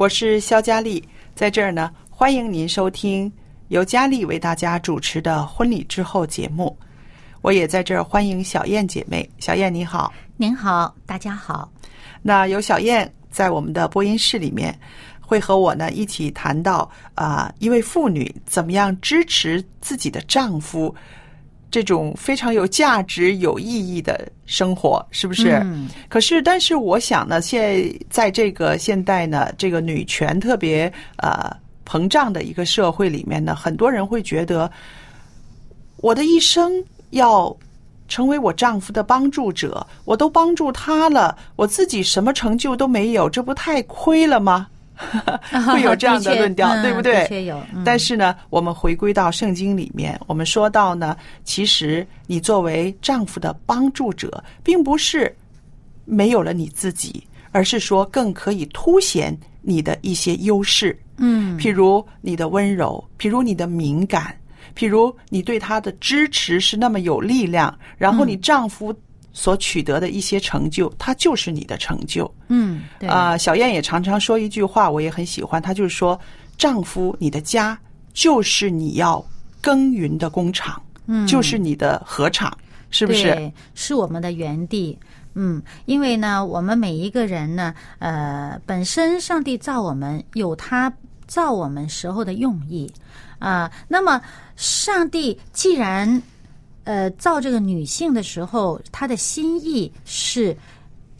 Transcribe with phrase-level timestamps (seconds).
[0.00, 3.30] 我是肖佳丽，在这儿呢，欢迎您收听
[3.68, 6.74] 由佳丽为大家主持的婚礼之后节目。
[7.42, 10.10] 我也在这儿欢迎小燕姐妹，小燕你好。
[10.38, 11.70] 您好，大家好。
[12.22, 14.74] 那有小燕在我们的播音室里面，
[15.20, 20.94] 会和我呢一起谈到啊、一位妇女怎么样支持自己的丈夫
[21.70, 25.60] 这种非常有价值、有意义的生活，是不是？
[25.62, 31.50] 嗯可是，但是我想呢，现在在这个现代呢，这个女权特别呃
[31.86, 34.70] 膨胀的一个社会里面呢，很多人会觉得，
[35.98, 36.72] 我的一生
[37.10, 37.56] 要
[38.08, 44.66] 成为我丈夫的帮助者，我都帮助他了，我自己什么成就都没有，这不太亏了吗？
[45.72, 47.14] 会有这样的论调， 对不对？
[47.22, 47.58] 的确有。
[47.74, 55.34] 嗯但是呢，我们回归到圣经里面，我们说到呢，其实你作为丈夫的帮助者，并不是
[56.04, 57.22] 没有了你自己，
[57.52, 64.34] 而是说更可以凸显你的一些优势，嗯，譬如你的温柔，譬如你的敏感，
[64.76, 68.94] 譬如你对他的支持是那么有力量，然后你丈夫
[69.32, 72.32] 所取得的一些成就，它就是你的成就。
[72.48, 76.18] 嗯，对啊、小燕也常常说一句话，我也很喜欢，她就是说
[76.58, 77.78] ：“丈夫，你的家
[78.12, 79.24] 就是你要
[79.60, 82.56] 耕耘的工厂，嗯就是你的禾场，
[82.90, 83.52] 是不是？
[83.74, 84.98] 是我们的园地。
[85.34, 90.92] 嗯，因为呢，我们每一个人呢，呃，本身上帝造我们有他
[91.28, 92.92] 造我们时候的用意
[93.38, 94.20] 啊、那么，
[94.56, 96.20] 上帝既然
[96.84, 100.56] 呃造这个女性的时候，他的心意是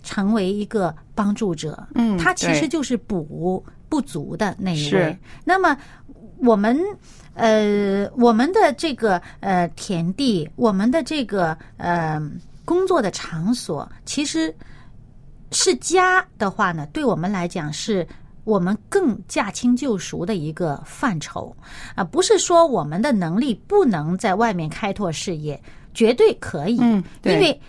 [0.03, 1.87] 成为一个帮助者。
[1.95, 5.19] 嗯他其实就是补不足的那一是位。
[5.45, 5.77] 那么，
[6.39, 6.79] 我们
[7.35, 12.21] 呃，我们的这个呃田地，我们的这个呃
[12.65, 14.55] 工作的场所，其实
[15.53, 18.07] 是家的话呢，对我们来讲是。
[18.45, 21.55] 我们更驾轻就熟的一个范畴
[21.95, 25.61] 啊，不是说我们的能力不能在外面开拓事业，
[25.95, 26.79] 绝对可以。
[26.81, 27.61] 嗯对因为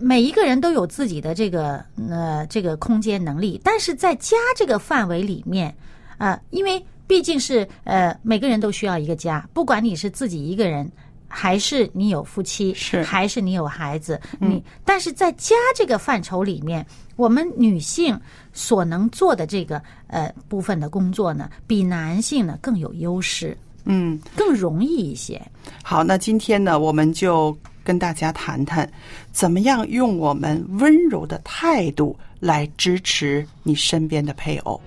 [0.00, 5.74] 每一个人都有自己的这个呃这个空间能力，但是在家这个范围里面，
[6.16, 10.90] 啊，因为毕竟是呃每个人都需要一个家，不管你是自己一个人。
[11.36, 16.86] 还是你有夫妻，是还是你有孩子，你但是在家这个范畴里面，
[17.16, 18.18] 我们女性
[18.52, 25.42] 所能做的这个呃部分的工作呢，比男性呢更有优势，嗯，更容易一些。
[25.82, 28.88] 好，那今天呢，我们就跟大家谈谈，
[29.32, 34.80] 怎么样用我们温柔的态度来支持你身边的配偶。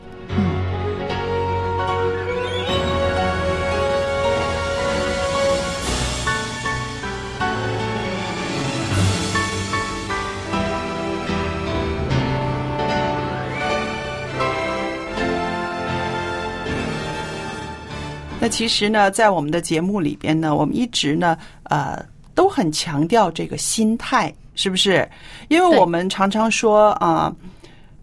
[18.48, 22.02] 那其实呢，在我们的节目里边呢，我们一直呢，呃，
[22.34, 25.06] 都很强调这个心态，是不是？
[25.50, 27.36] 因为我们常常说啊、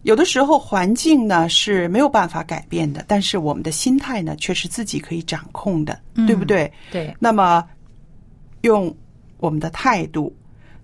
[0.02, 6.70] 有的时候环境呢是没有办法改变的，但是我们的心态呢却是自己可以掌控的，对不对？
[6.93, 7.64] 对，那么
[8.61, 8.94] 用
[9.38, 10.31] 我们的态度，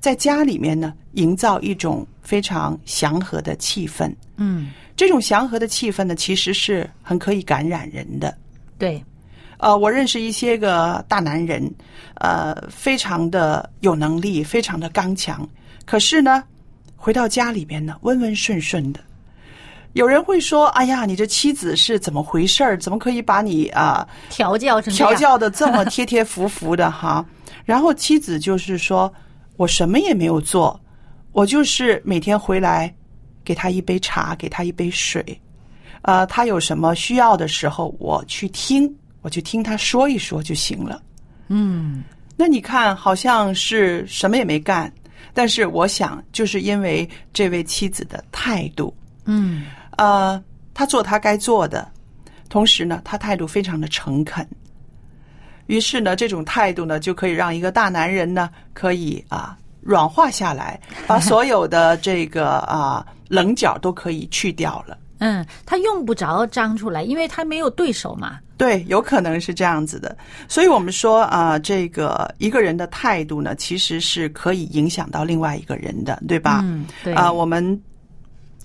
[0.00, 4.10] 在家里面呢，营造一种非常祥和的气氛。
[4.38, 8.34] 嗯，这种祥和的气氛呢，其实是很可以感染人的。
[8.78, 9.04] 对，
[9.60, 11.70] 呃，我认识一些个大男人，
[12.14, 15.46] 呃，非常的有能力，非常的刚强，
[15.84, 16.42] 可是呢，
[16.96, 19.00] 回到家里边呢，温温顺顺的。
[19.92, 22.78] 有人会说：“哎呀，你这妻子是怎么回事儿？
[22.78, 27.26] 怎么可以把你啊、调教成调教的这么贴贴服服的哈？”
[27.66, 29.12] 然后妻子就是说
[29.58, 30.80] ：“我什么也没有做，
[31.32, 32.94] 我就是每天回来
[33.44, 35.22] 给他一杯茶，给他一杯水，
[36.02, 38.88] 呃，他有什么需要的时候，我去听，
[39.22, 41.02] 我去听他说一说就行了。”
[41.48, 42.04] 嗯，
[42.36, 44.92] 那你看，好像是什么也没干，
[45.34, 48.94] 但是我想，就是因为这位妻子的态度，
[49.24, 49.64] 嗯，
[49.96, 51.90] 呃，他做他该做的，
[52.48, 54.46] 同时呢，他态度非常的诚恳。
[55.66, 64.96] 于是呢，这种态度呢，就可以让一个大男人呢，可以啊软化下来，把所有的这个啊棱角都可以去掉了。
[65.20, 68.38] 嗯，他用不着张出来，因为他没有对手嘛。
[68.56, 70.14] 对，有可能是这样子的。
[70.48, 76.60] 所以我们说啊、这个一个人的态度呢，其实是可以影响到另外一个人的，对吧？
[76.64, 77.80] 嗯，对啊、我们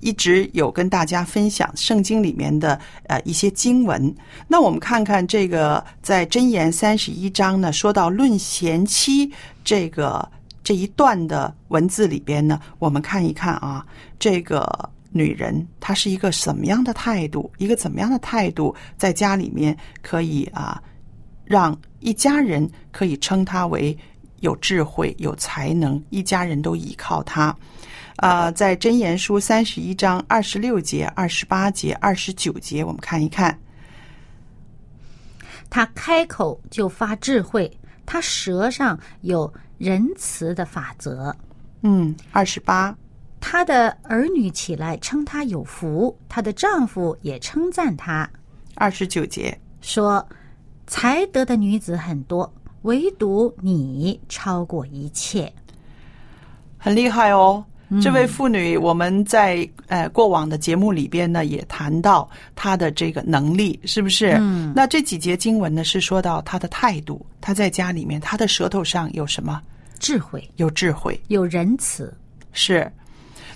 [0.02, 4.14] 一直有跟大家分享圣经里面的呃一些经文。
[4.48, 9.32] 那我们看看这个在箴言三十一章呢，说到论贤妻
[9.64, 10.28] 这个
[10.62, 13.86] 这一段的文字里边呢，我们看一看啊，
[14.20, 14.68] 这个
[15.16, 20.84] 女人她是一个什么样的态度，一个怎么样的态度，在家里面可以啊，
[21.46, 23.98] 让一家人可以称她为
[24.42, 27.56] 有智慧、有才能，一家人都依靠她。
[28.18, 33.58] 啊、在真言书三十一章二十六节、二十八节、二十九节，我们看一看。
[35.70, 37.70] 他开口就发智慧，
[38.06, 41.36] 他舌上有仁慈的法则。
[41.82, 42.96] 嗯，二十八，
[43.48, 48.28] 她的儿女起来称她有福，她的丈夫也称赞她，
[48.74, 49.56] 二十九节。
[49.82, 50.28] 说
[50.88, 52.52] ：“才德的女子很多，
[52.82, 55.54] 唯独你超过一切。
[56.76, 57.64] 很厉害哦。
[58.02, 64.38] 这位妇女，我们在呃过往的节目里边呢，也谈到她的这个能力，是不是？
[64.40, 69.62] 嗯那这几节经文呢，是说到她的态度，她在家里面，她的舌头上有什么？
[70.00, 72.12] 智慧有智慧，有仁慈，
[72.52, 72.92] 是。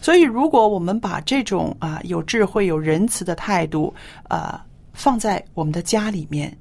[0.01, 3.93] 所以，如果我们把这种啊、有智慧、有仁慈的态度
[4.27, 6.55] 啊、放在我们的家里面，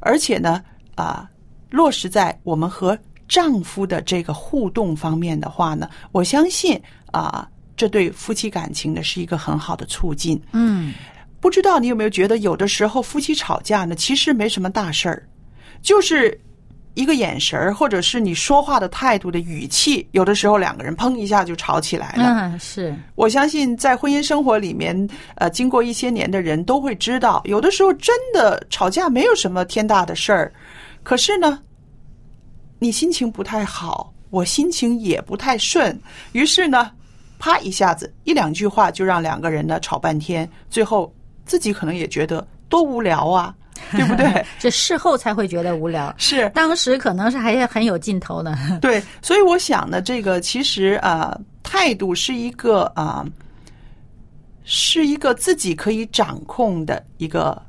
[0.00, 0.62] 而且呢
[0.94, 1.28] 啊、
[1.70, 2.98] 落实在我们和
[3.28, 6.80] 丈夫的这个互动方面的话呢，我相信
[7.12, 7.46] 啊、
[7.76, 10.40] 这对夫妻感情呢是一个很好的促进。
[10.52, 10.94] 嗯，
[11.40, 15.28] 不知道你有没有觉得，有的时候夫妻吵架呢，其实没什么大事儿，
[15.82, 16.40] 就是
[16.98, 22.24] 一个眼神儿，或者是你说话的态度的语气，有的时候两个人砰一下就吵起来了。
[22.24, 30.52] 嗯，是，我相信在婚姻生活里面，呃，经过一些年的人都会知道，有的时候真的吵架没有什么天大的事儿，
[31.04, 31.60] 可是呢，
[32.80, 35.96] 你心情不太好，我心情也不太顺，
[36.32, 36.90] 于是呢，
[37.38, 41.14] 啪一下子一两句话就让两个人呢吵半天，最后
[41.46, 43.54] 自己可能也觉得多无聊啊，
[43.96, 44.44] 对不对？
[44.58, 48.56] 这事后才会觉得无聊，是，当时可能是还很有劲头呢。
[48.80, 53.22] 对，所以我想呢，这个其实啊、呃态度是一个啊、
[54.64, 57.60] 是一个自己可以掌控的一个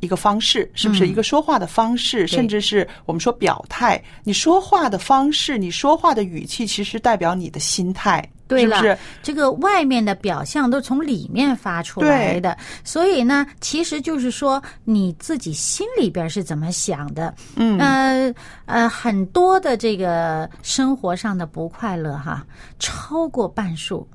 [0.00, 1.06] 一个方式，是不是？
[1.06, 4.02] 嗯一个说话的方式，甚至是我们说表态。
[4.22, 8.98] 你说话的方式，你说话的语气，其实代表你的心态，对了，是是？
[9.22, 17.34] 这个外面的表象都从里面发出来的，所以呢，其实就是说你自己心里边是怎么想的。
[17.56, 18.34] 嗯呃
[18.66, 22.46] 呃，很多的这个生活上的不快乐哈，
[22.78, 24.06] 超过半数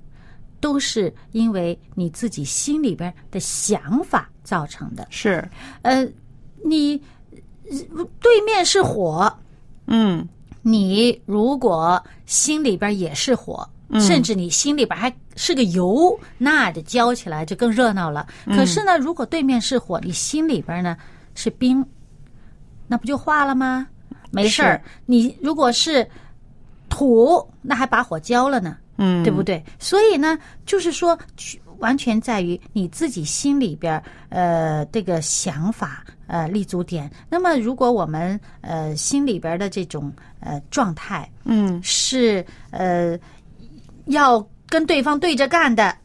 [0.60, 5.08] 都是因为你自己心里边的想法造成的。
[5.10, 5.48] 是，
[5.82, 6.08] 呃，
[6.64, 7.02] 你
[7.70, 9.32] 呃对面是火，
[9.88, 10.28] 嗯
[10.62, 13.68] 你如果心里边也是火，
[14.00, 18.28] 甚至你心里边还是个油，那就浇起来就更热闹了。
[18.48, 20.96] 可是呢，如果对面是火，你心里边呢
[21.36, 21.86] 是冰，
[22.88, 23.88] 那不就化了吗？
[24.32, 24.82] 没事儿。
[25.06, 26.08] 你如果是
[26.90, 28.78] 土，那还把火浇了呢。
[28.98, 29.64] 嗯，对不对？
[29.80, 31.18] 所以呢，就是说，
[31.80, 37.10] 完全在于你自己心里边呃这个想法呃立足点。
[37.28, 43.18] 那么，如果我们呃心里边的这种呃状态嗯是呃
[44.06, 45.96] 要跟对方对着干的。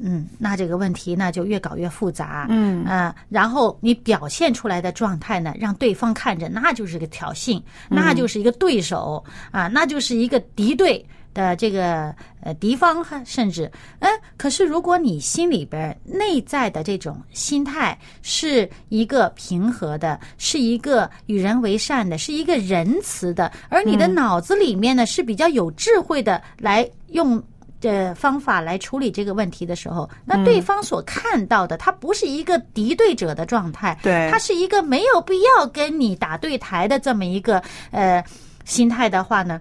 [0.00, 2.84] 嗯，那这个问题呢就越搞越复杂，嗯。
[2.84, 11.04] 啊、然后你表现出来的状态呢，让对方看着那就是个挑衅，那就是一个对手啊，那就是一个敌对
[11.38, 27.40] 的这个呃敌方，甚至嗯，可是如果你心里边内在的这种心态是一个平和的，是一个与人为善的，是一个仁慈的，而你的脑子里面呢是比较有智慧的，来用。
[27.80, 38.20] 的方法来处理这个问题的时候，那对方所看到的，他不是一个敌对者的状态，对，他是一个没有必要跟你打对台的这么一个呃
[38.64, 39.60] 心态的话呢，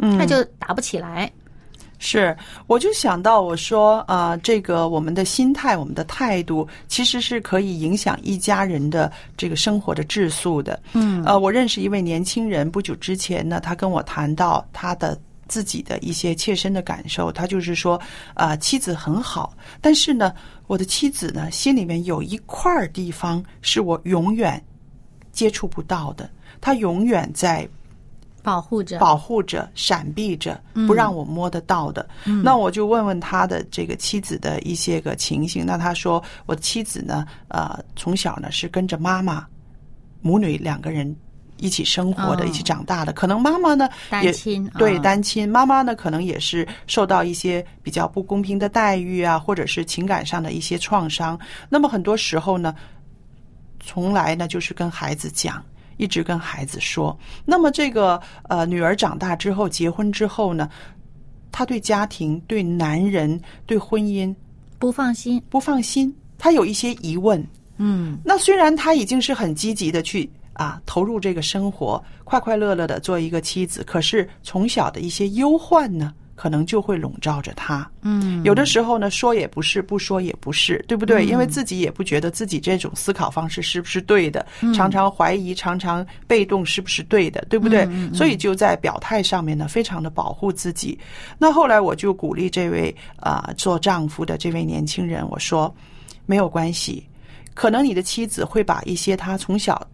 [0.00, 1.30] 嗯，那就打不起来。
[1.98, 10.80] 是，我就想到我说啊，这个我们的心态、我们的态度，其实是可以影响一家人的这个生活的质素的。
[10.94, 15.18] 嗯，呃，我认识一位年轻人，不久之前呢，他跟我谈到他的。
[15.50, 18.00] 自己的一些切身的感受，他就是说，
[18.34, 20.32] 啊，妻子很好，但是呢，
[20.68, 24.64] 我的妻子呢，心里面有一块地方是我永远
[25.32, 26.30] 接触不到的，
[26.60, 27.68] 他永远在
[28.42, 32.08] 保护着、保护着、闪避着，不让我摸得到的。
[32.42, 39.46] 那我就问问他的这个妻子的一些个情形，那他说，我的妻子呢，呃，从小呢是跟着妈妈，
[40.20, 41.14] 母女两个人。
[41.62, 43.86] 一起生活的，一起长大的，可能妈妈呢
[44.22, 44.32] 也
[44.78, 51.38] 对单亲，妈妈呢可能也是受到一些比较不公平的待遇啊，或者是情感上的一些创伤。
[51.68, 52.74] 那么很多时候呢，
[53.78, 55.62] 从来呢就是跟孩子讲，
[56.00, 57.16] 一直跟孩子说。
[57.44, 60.68] 那么这个呃女儿长大之后，结婚之后呢，
[61.52, 64.34] 她对家庭、对男人、对婚姻
[64.78, 67.46] 不放心，不放心，她有一些疑问。
[67.76, 70.28] 嗯，那虽然她已经是很积极的去。
[70.54, 73.82] 啊，投入这个生活，快快乐乐的做一个妻子。
[73.84, 77.86] 可是从小的一些忧患呢，可能就会笼罩着他。
[78.00, 81.22] 嗯，有的时候呢，说也不是，不说也不是，对不对？
[81.26, 87.86] 因为自己也不觉得自己这种思考方式是不是对的，常常怀疑，常常被动，是不是对的，对不对？
[88.14, 90.98] 所以就在表态上面呢，非常的保护自己。
[91.36, 95.70] 那后来我就鼓励这位啊做丈夫的这位年轻人，我说
[96.24, 97.06] 没有关系，
[97.52, 99.86] 可能你的妻子会把一些她从小。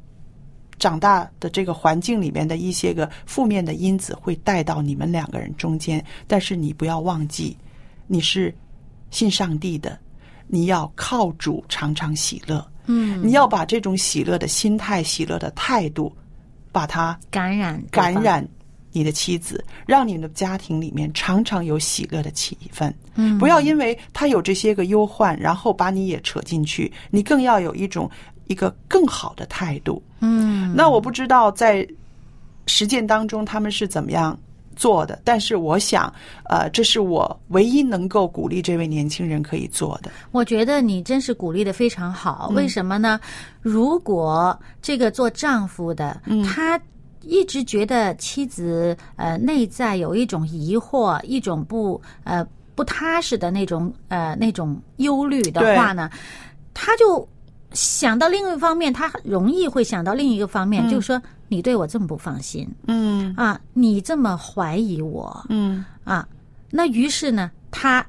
[0.78, 7.56] 长大的这个环境里面的一些个负面的因子会带到你们两个人中间，但是你不要忘记，
[8.06, 8.54] 你是
[9.10, 9.98] 信上帝的，
[10.46, 12.66] 你要靠主常常喜乐。
[12.86, 16.14] 嗯，你要把这种喜乐的心态、喜乐的态度，
[16.70, 18.46] 把它感染感染
[18.92, 22.92] 你的妻子，让你的家庭里面常常有喜乐的气氛。
[23.14, 28.10] 嗯，不要因为他有这些个忧患，然后把你也扯进去，你更要有一种。
[28.46, 31.86] 一个更好的态度，嗯，那我不知道在
[32.66, 34.38] 实践当中他们是怎么样
[34.74, 36.12] 做的，但是我想，
[36.44, 40.10] 呃，这是我唯一能够鼓励这位年轻人可以做的。
[40.32, 43.18] 我觉得你真是鼓励的非常好，为什么呢？
[43.62, 46.80] 如果这个做丈夫的，他
[47.22, 56.08] 一直觉得妻子呃内在有一种疑惑，一种不呃不踏实的那种呃那种忧虑的话呢，
[56.72, 57.28] 他就。
[57.76, 63.32] 想到另一方面，他容易会想到另一个方面，就是说你对我这么不放心，嗯。
[63.36, 65.84] 啊，你这么怀疑我，嗯。
[66.02, 66.26] 啊，
[66.70, 68.04] 那于是呢，他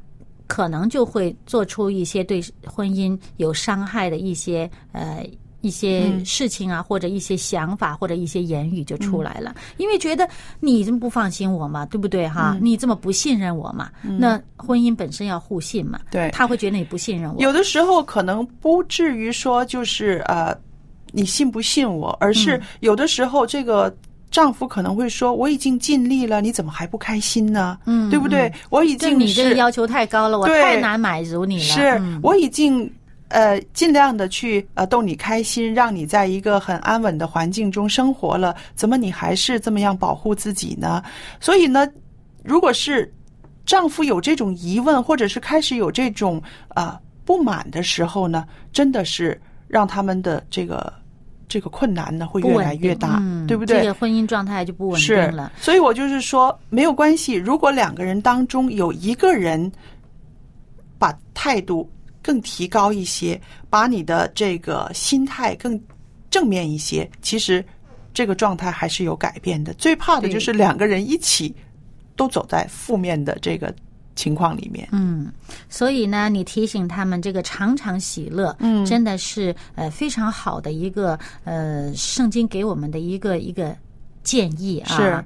[0.48, 5.24] 可能就会做出一些对婚姻有伤害的一些呃。
[5.68, 10.26] 一些事情啊，或者一些想法，或者一些言语就出来了，因为觉得
[10.62, 12.58] 你这么不放心我嘛，对不对哈？
[12.62, 13.90] 你这么不信任我嘛？
[14.02, 16.00] 那婚姻本身要互信嘛？
[16.10, 17.42] 对，他会觉得你不信任我。
[17.42, 20.58] 有的时候可能不至于说就是呃，
[21.12, 23.94] 你信不信我，而是有的时候这个
[24.32, 28.50] 丈夫可能会说：“我已经尽力了，你怎么还不开心呢？”嗯，对不对？
[28.70, 31.64] 我已经你这个要求太高了，我太难满足你了。
[31.64, 32.90] 是我已经。
[33.30, 41.04] 呃，尽量的去呃逗你开心，让你在一个很安稳的环境中生活了，怎么你还是这么样保护自己呢？
[41.40, 41.86] 所以呢，
[42.42, 43.14] 如果是
[43.66, 50.94] 丈夫有这种疑问，或者是开始有这种啊不满的时候呢，真的是让他们的这个
[51.50, 53.82] 这个困难呢会越来越大，对不对？
[53.82, 55.52] 这个婚姻状态就不稳定了。
[55.60, 59.70] 所以我就是说，没有关系，如果两个人当中有一个人
[60.98, 61.92] 把态度。
[62.28, 65.82] 更提高一些，把你的这个心态更
[66.30, 67.64] 正面一些，其实
[68.14, 69.74] 这个状态还是有改变的。
[69.76, 71.56] 最怕的就是两个人一起
[72.18, 73.74] 都走在负面的这个
[74.14, 74.90] 情况里面。
[74.92, 75.32] 嗯，
[75.70, 83.74] 所以呢，你提醒他们这个常常喜乐，嗯，真的是呃非常好的一个呃圣经给我们的一个一个
[84.22, 84.98] 建议啊。
[84.98, 85.24] 是。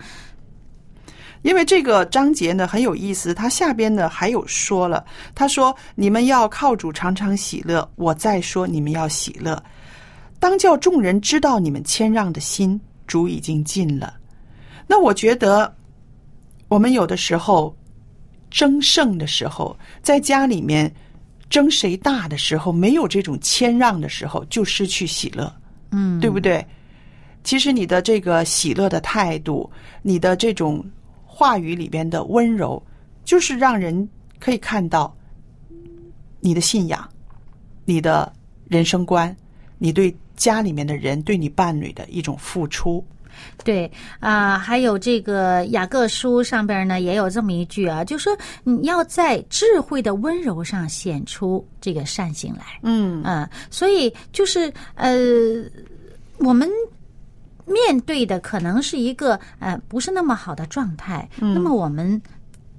[1.41, 9.62] 因为这个章节呢很有意思，它下边呢还有说了，他说：“你们要靠主常常喜乐。”我再说，你们要喜乐，
[10.39, 14.13] 当叫众人知道你们谦让的心，主已经尽了。
[14.88, 15.74] 那我觉得，
[16.67, 17.75] 我们有的时候
[18.50, 20.93] 争胜的时候，在家里面
[21.50, 25.51] 争谁大的时候，没有这种谦让的时候，就失去喜乐，
[25.91, 26.65] 嗯，对不对？
[27.43, 29.69] 其实你的这个喜乐的态度，
[30.03, 30.86] 你的这种
[31.41, 32.79] 话语里边的温柔，
[33.25, 34.07] 就是让人
[34.39, 35.12] 可以看到
[36.39, 37.10] 你的信仰、
[37.83, 38.31] 你的
[38.69, 39.36] 人生观、
[39.79, 43.03] 你对家里面的人、对你伴侣的一种付出。
[43.63, 52.65] 对啊、还有这个雅各书上边呢也有这么一句啊，就说你要在智慧的温柔上显出这个善行来。
[52.83, 55.10] 嗯嗯，所以就是呃，
[56.38, 56.69] 我们
[57.71, 62.21] 面对的可能是一个呃不是那么好的状态，那么我们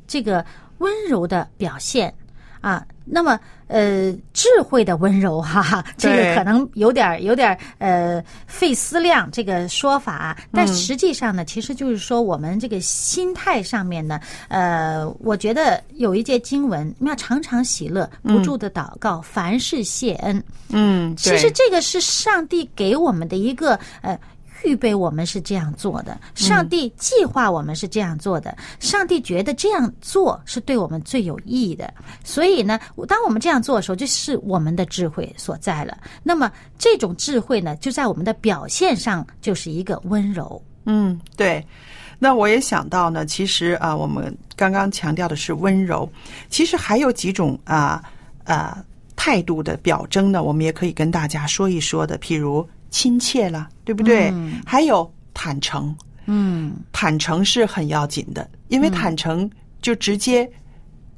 [0.07, 0.45] 这个
[0.79, 2.13] 温柔的表现
[2.61, 20.43] 啊，那么呃智慧的温柔哈、哈，这个可能有点儿有点儿呃费思量这个说法啊，但实际上呢，其实就是说我们这个心态上面呢，呃，我觉得有一节经文，要常常喜乐，不住的祷告，凡事谢恩。
[20.69, 24.19] 嗯，其实这个是上帝给我们的一个呃。
[24.65, 31.93] 预备我们是这样做的，上帝计划我们是这样做的，上帝觉得这样做是对我们最有意义的。
[32.25, 32.79] 所以呢，
[33.09, 35.99] 当我们这样做的时候，就是我们的智慧所在了。
[36.23, 40.63] 那么这种智慧呢，就在我们的表现上就是一个温柔。
[40.85, 41.65] 嗯，对。
[42.19, 46.09] 那我也想到呢，其实啊，我们刚刚强调的是温柔，
[46.49, 48.01] 其实还有几种啊
[48.45, 48.85] 啊
[49.17, 54.33] 态度的表征呢，我们也可以跟大家说一说的，譬如亲切了，对不对？
[54.65, 55.93] 还有坦诚，
[56.27, 60.49] 嗯坦诚是很要紧的，因为坦诚就直接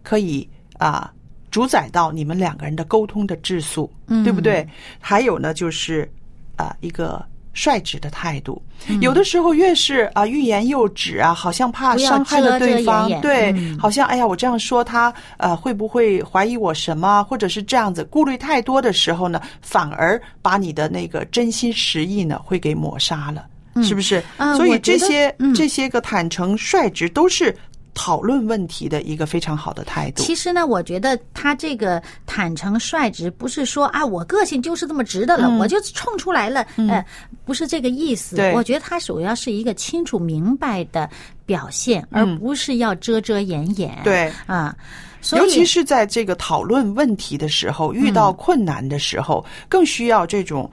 [0.03, 1.13] 可以啊
[1.51, 3.93] 主宰到你们两个人的沟通的质素，
[4.25, 4.67] 对不对？
[4.99, 6.11] 还有呢，就是
[6.57, 7.23] 啊一个
[7.55, 8.61] 率直的态度，
[9.01, 13.79] 有的时候越是啊欲言又止啊，好像怕伤害了对方，对，嗯。
[13.79, 23.47] 好像哎呀我这样说他呃会不会怀疑我什么，或者是这样子顾虑太多的时候呢，反而把你的那个真心实意呢会给抹杀了。
[23.83, 24.23] 是不是？
[24.57, 25.53] 所以这些、嗯。
[25.53, 27.57] 这些个坦诚率直都是
[27.95, 30.23] 讨论问题的一个非常好的态度。
[30.23, 37.05] 其实呢，我觉得他这个坦诚率直，不是说啊，我个性就是这么直的了，我就冲出来了，呃，
[37.45, 38.37] 不是这个意思。
[38.55, 41.09] 我觉得他主要是一个清楚明白的
[41.47, 43.97] 表现，而不是要遮遮掩掩。
[44.03, 44.77] 对啊，
[45.21, 50.69] 所尤其是在这个讨论问题的时候，遇到困难的时候，更需要这种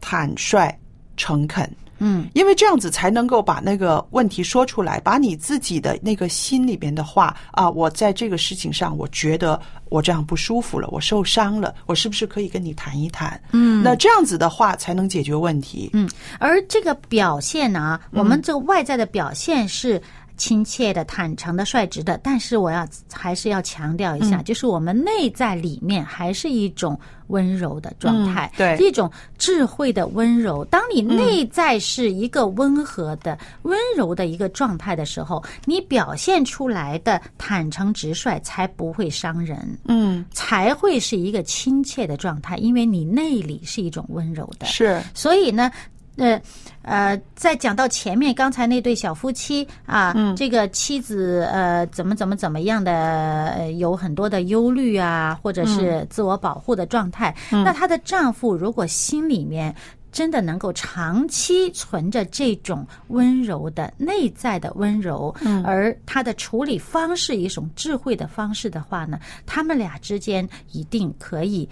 [0.00, 0.74] 坦率、
[1.16, 1.70] 诚恳。
[1.98, 13.40] 嗯，因为这样子才能够把那个问题说出来，把你自己的那个心里边的话啊，我在这个事情上，我觉得我这样不舒服了，我受伤了，我是不是可以跟你谈一谈？
[13.52, 15.90] 嗯，那这样子的话才能解决问题。
[15.92, 20.00] 嗯，而这个表现呢，我们这个外在的表现是
[20.36, 30.64] 亲切的、坦诚的、率直的，但是我要还是要强调一下，就是我们内在里面还是一种温柔的状态，嗯对一种智慧的温柔。
[30.66, 39.56] 当你内在是一个温和的、温柔的一个状态的时候，你表现出来的坦诚直率才不会伤人。
[39.86, 44.66] 嗯，才会是一个亲切的状态，因为你内里是一种温柔的。
[44.66, 45.70] 是，所以呢，
[46.16, 46.40] 呃
[46.82, 59.74] 呃，在讲到前面刚才那对小夫妻啊，这个妻子呃怎么怎么怎么样的，呃有很多的忧虑啊，或者是自我保护的状态，那她的丈夫如果心里面。
[60.12, 71.68] 真的能够长期存着这种温柔的内在的温柔，而他的处理方式一种智慧的方式的话呢，他们俩之间一定可以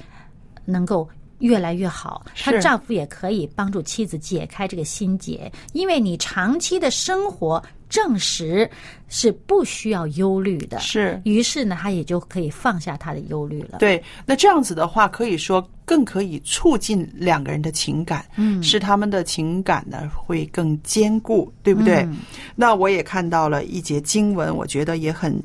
[0.67, 1.09] 能够
[1.45, 2.25] 越来越好。
[2.35, 8.69] 她丈夫也可以帮助妻子解开这个心结，因为你长期的生活证实
[9.09, 10.79] 是不需要忧虑的。
[10.81, 13.79] 是于是呢，她也就可以放下她的忧虑了。
[13.79, 21.97] 对，那这样子的话，可以说更可以促进两个人的情感，嗯，使他们的情感呢会更坚固，对不对？
[21.97, 22.17] 嗯
[22.57, 25.41] 那我也看到了一节经文，我觉得也很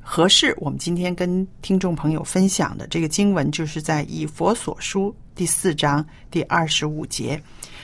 [0.00, 7.40] 合适，我们今天跟听众朋友分享的这个经文，就是在以佛所书第四章第二十五节。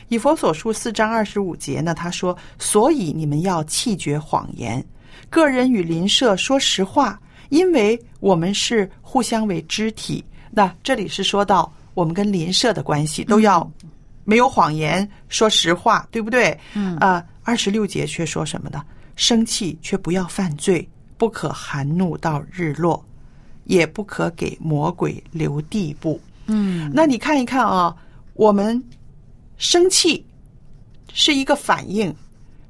[0.09, 4.85] 以佛所书四章二十五节呢，他说：“所以你们要弃绝谎言，
[5.31, 13.71] 个人与邻舍说实话，因为我们是互相为肢体。”那这里是说到我们跟邻舍的关系都要
[14.25, 16.59] 没有谎言，说实话，对不对？
[16.75, 18.83] 嗯啊，二十六节却说什么呢？
[19.15, 20.89] 生气却不要犯罪，
[21.19, 23.03] 不可含怒到日落，
[23.65, 26.19] 也不可给魔鬼留地步。
[26.47, 27.95] 嗯，那你看一看啊，
[28.35, 28.83] 我们
[29.57, 30.25] 生气
[31.13, 32.15] 是一个反应，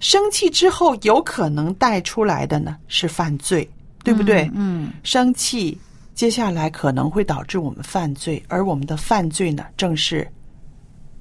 [0.01, 3.69] 生气之后有可能带出来的呢是犯罪，
[4.05, 4.51] 对不对？
[4.55, 5.79] 嗯，生气
[6.15, 10.29] 接下来可能会导致我们犯罪，而我们的犯罪呢，正是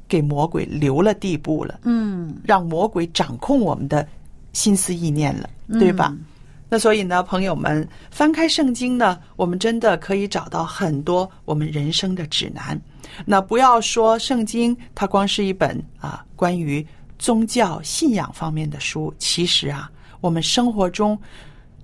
[0.08, 1.80] 给魔鬼留了地步了。
[1.84, 4.06] 嗯，让魔鬼掌控我们的
[4.54, 6.14] 心思意念了，对吧？
[6.74, 12.80] 那所以呢，朋友们，翻开圣经呢，我们真的可以找到很多我们人生的指南。
[13.26, 16.86] 那不要说圣经，它光是一本啊关于
[17.20, 21.20] 宗教信仰方面的书，其实啊，我们生活中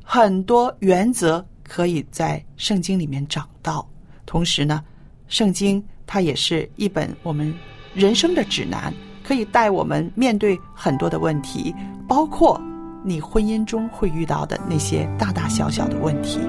[0.02, 3.86] 很多原则可以在圣经里面找到。
[4.26, 4.82] 同时呢，
[5.28, 7.54] 圣经它也是一本我们
[7.94, 11.76] 人生的指南，可以带我们面对很多的问题，
[12.08, 12.58] 包括
[13.04, 16.40] 你婚姻中会遇到的那些大大小小的问题。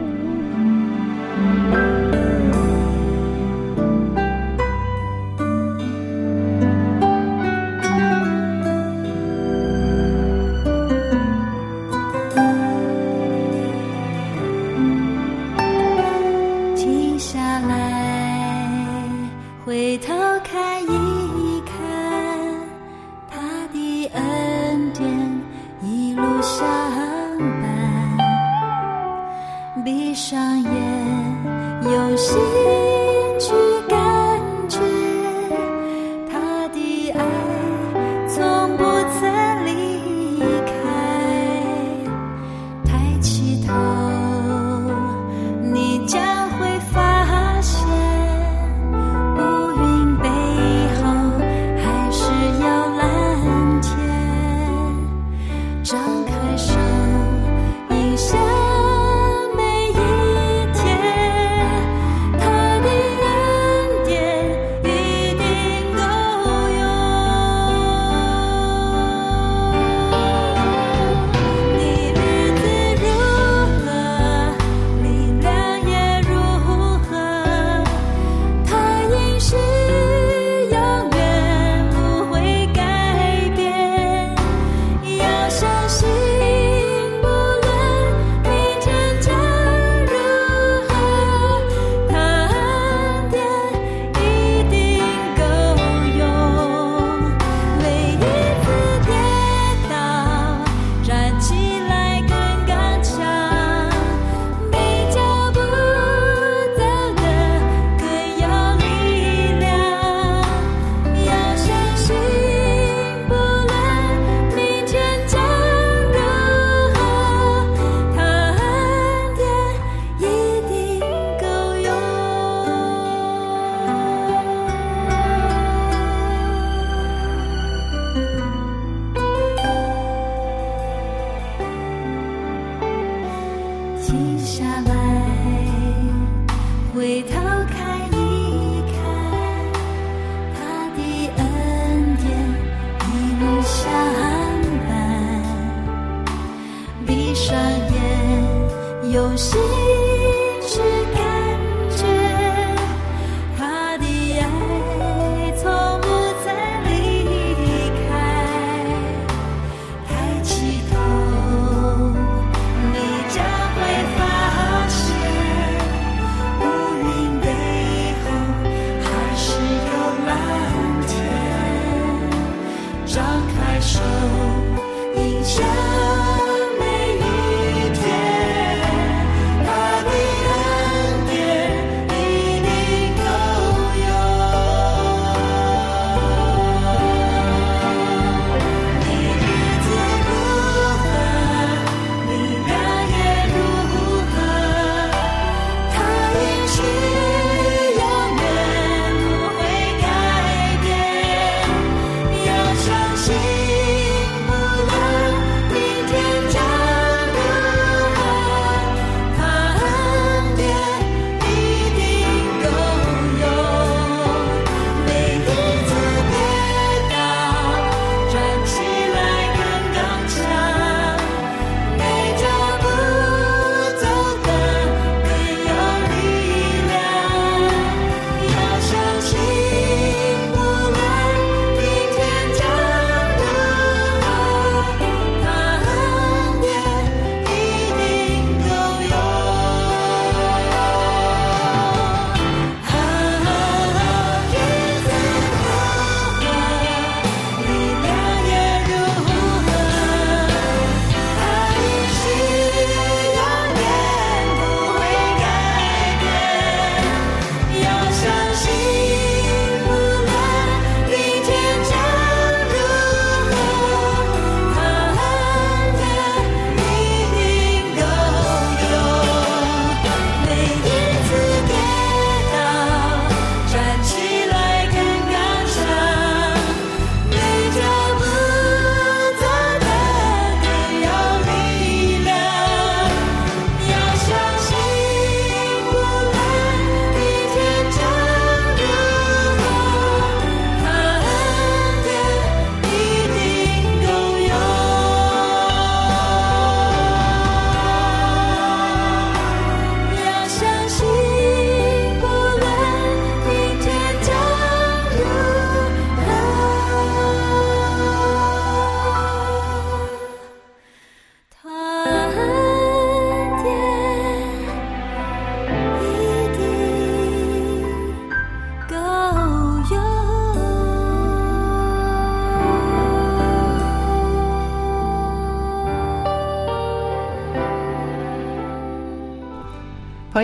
[173.98, 174.38] 开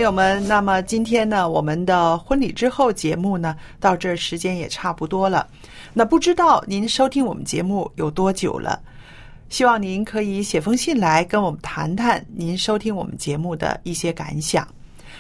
[0.04, 5.48] 友们，那么今天呢，我们的婚礼之后节目呢，到这儿时间也差不多了。
[5.94, 8.78] 那不知道您收听我们节目有多久了？
[9.48, 14.68] 希望您可以写封信来跟我们谈谈您收听我们节目的一些感想。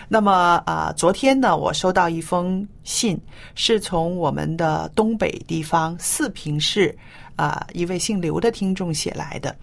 [0.06, 3.18] 那么啊、呃昨天呢，我收到一封信，
[3.54, 6.94] 是从我们的东北地方四平市
[7.36, 9.54] 啊、一位姓刘的听众写来的。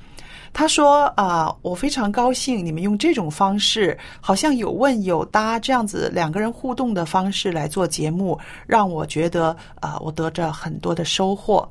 [0.53, 8.37] 他说：“啊、我非常高兴你们用这种方式，好像有问有答这样子两个人互动的方式来做节目，
[8.67, 11.67] 让我觉得啊、我得着很多的收获。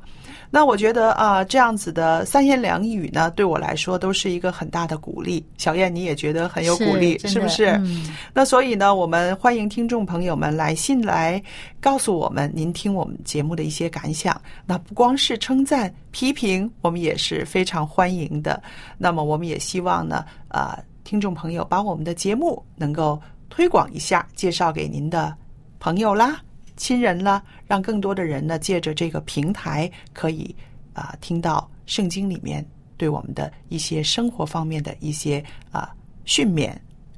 [0.52, 5.44] 那我觉得啊、这样子的三言两语呢，对我来说都是一个很大的鼓励。
[5.56, 7.66] 小燕，你也觉得很有鼓励，是是不是？
[7.84, 11.40] 嗯那所以呢，我们欢迎听众朋友们来信来
[11.80, 14.40] 告诉我们您听我们节目的一些感想。
[14.66, 18.60] 那不光是称赞、批评，我们也是非常欢迎的。
[18.98, 25.32] 那么我们也希望呢，呃，听众朋友把我们的节目能够推广一下，介绍给您的
[25.78, 26.40] 朋友啦、
[26.80, 30.56] 亲人啦，让更多的人呢借着这个平台可以
[30.94, 32.66] 啊、听到圣经里面
[32.96, 36.72] 对我们的一些生活方面的一些啊、训勉。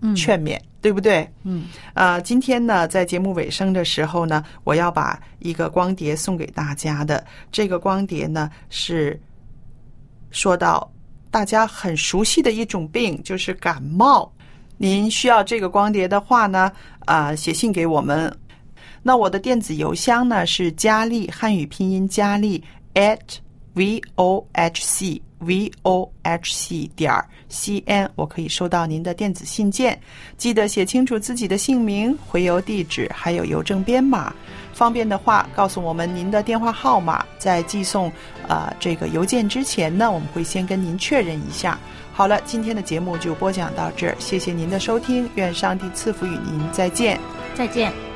[0.04, 1.30] 嗯劝勉，对不对？
[1.44, 7.24] 嗯，啊，今天呢，在节目尾声的时候呢，我要把一个光碟送给大家的。
[7.52, 9.16] 这个光碟呢，是
[10.32, 10.90] 说到
[11.30, 14.28] 大家很熟悉的一种病，就是感冒。
[14.76, 16.72] 您需要这个光碟的话呢，
[17.04, 18.36] 啊、写信给我们。
[19.02, 22.62] 那我的电子邮箱呢是佳丽汉语拼音佳丽
[22.94, 23.18] at
[23.74, 27.12] v o h c v o h c 点
[27.48, 29.98] c n，我可以收到您的电子信件。
[30.36, 34.32] 记得写清楚自己的姓名、回邮地址，还有邮政编码。
[34.72, 38.10] 方便的话，告诉我们您的电话号码，在寄送
[38.48, 41.78] 呃这个邮件之前呢，我们会先跟您确认一下。
[42.12, 47.18] 好了，今天的节目就播讲到这儿，谢谢您的收听，愿上帝赐福与您，再见。
[47.54, 48.11] 再见。